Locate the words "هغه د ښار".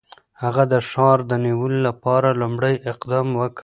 0.41-1.17